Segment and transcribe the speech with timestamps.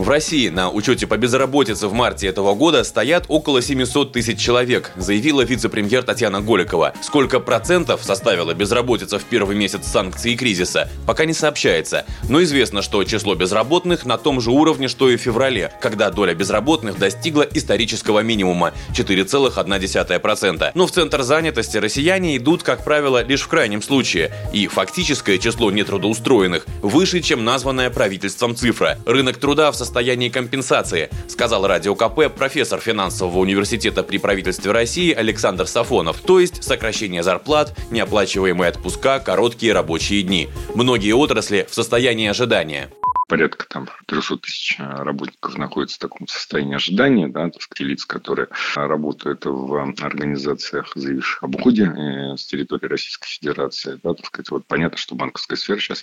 [0.00, 4.92] В России на учете по безработице в марте этого года стоят около 700 тысяч человек,
[4.96, 6.94] заявила вице-премьер Татьяна Голикова.
[7.02, 12.06] Сколько процентов составила безработица в первый месяц санкций и кризиса, пока не сообщается.
[12.30, 16.32] Но известно, что число безработных на том же уровне, что и в феврале, когда доля
[16.32, 20.70] безработных достигла исторического минимума– 4,1%.
[20.74, 24.32] Но в центр занятости россияне идут, как правило, лишь в крайнем случае.
[24.54, 28.96] И фактическое число нетрудоустроенных выше, чем названная правительством цифра.
[29.04, 35.12] Рынок труда в состоянии состоянии компенсации, сказал Радио КП профессор финансового университета при правительстве России
[35.12, 36.20] Александр Сафонов.
[36.20, 40.48] То есть сокращение зарплат, неоплачиваемые отпуска, короткие рабочие дни.
[40.76, 42.88] Многие отрасли в состоянии ожидания
[43.30, 48.04] порядка там 300 тысяч э, работников находятся в таком состоянии ожидания, да, так сказать, лиц,
[48.04, 54.00] которые работают в организациях, заявивших об уходе э, с территории Российской Федерации.
[54.02, 56.02] Да, так сказать, вот понятно, что банковская сфера сейчас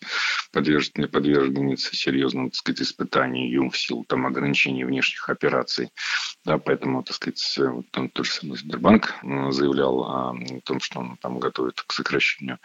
[0.53, 5.89] подвержена, подвергнется серьезным, так сказать, испытанию в силу там ограничений внешних операций.
[6.45, 11.17] Да, поэтому, так сказать, вот, там, тот самый Сбербанк э, заявлял о том, что он
[11.17, 12.57] там готовит к сокращению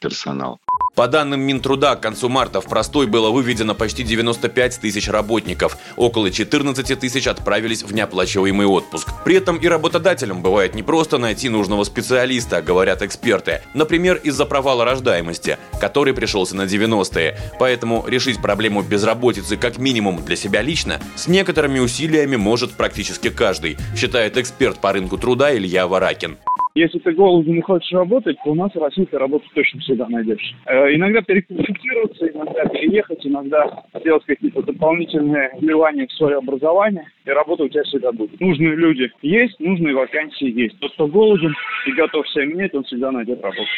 [0.00, 0.58] персонала.
[0.94, 5.78] По данным Минтруда, к концу марта в простой было выведено почти 95 тысяч работников.
[5.96, 9.08] Около 14 тысяч отправились в неоплачиваемый отпуск.
[9.24, 13.62] При этом и работодателям бывает не просто найти нужного специалиста, говорят эксперты.
[13.72, 17.38] Например, из-за провала рождаемости, который пришелся на 90-е.
[17.58, 23.78] Поэтому решить проблему безработицы как минимум для себя лично с некоторыми усилиями может практически каждый,
[23.96, 26.36] считает эксперт по рынку труда Илья Варакин.
[26.74, 30.08] Если ты голоден и хочешь работать, то у нас в России ты работу точно всегда
[30.08, 30.54] найдешь.
[30.64, 37.64] Э, иногда переквалифицироваться, иногда переехать, иногда сделать какие-то дополнительные вливания в свое образование, и работа
[37.64, 38.40] у тебя всегда будет.
[38.40, 40.78] Нужные люди есть, нужные вакансии есть.
[40.78, 41.54] Тот, кто голоден
[41.86, 43.68] и готов себя менять, он всегда найдет работу.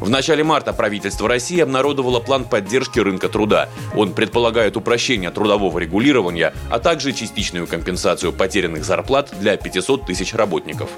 [0.00, 3.68] В начале марта правительство России обнародовало план поддержки рынка труда.
[3.96, 10.90] Он предполагает упрощение трудового регулирования, а также частичную компенсацию потерянных зарплат для 500 тысяч работников.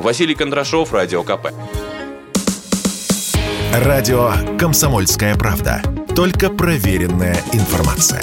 [0.00, 1.48] Василий Кондрашов, Радио КП.
[3.74, 5.82] Радио «Комсомольская правда».
[6.16, 8.22] Только проверенная информация.